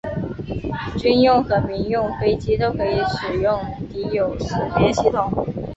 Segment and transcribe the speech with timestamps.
[0.97, 3.63] 军用和民用飞机都可以使用
[3.93, 5.31] 敌友识别系统。